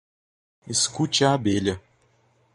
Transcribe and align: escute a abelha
escute 0.67 1.23
a 1.25 1.33
abelha 1.35 1.79